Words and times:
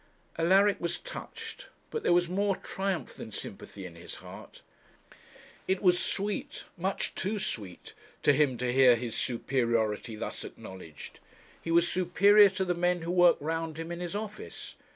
Alaric 0.39 0.81
was 0.81 0.97
touched; 0.97 1.69
but 1.91 2.01
there 2.01 2.11
was 2.11 2.27
more 2.27 2.55
triumph 2.55 3.13
than 3.13 3.31
sympathy 3.31 3.85
in 3.85 3.93
his 3.95 4.15
heart. 4.15 4.63
It 5.67 5.79
was 5.83 5.99
sweet, 6.03 6.63
much 6.75 7.13
too 7.13 7.37
sweet, 7.37 7.93
to 8.23 8.33
him 8.33 8.57
to 8.57 8.73
hear 8.73 8.95
his 8.95 9.13
superiority 9.13 10.15
thus 10.15 10.43
acknowledged. 10.43 11.19
He 11.61 11.69
was 11.69 11.87
superior 11.87 12.49
to 12.49 12.65
the 12.65 12.73
men 12.73 13.03
who 13.03 13.11
worked 13.11 13.43
round 13.43 13.77
him 13.77 13.91
in 13.91 13.99
his 13.99 14.15
office. 14.15 14.73